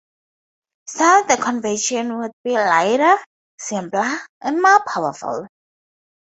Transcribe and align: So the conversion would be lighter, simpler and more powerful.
So 0.87 1.25
the 1.27 1.37
conversion 1.39 2.17
would 2.17 2.31
be 2.43 2.53
lighter, 2.53 3.17
simpler 3.59 4.09
and 4.41 4.59
more 4.59 4.81
powerful. 4.91 5.45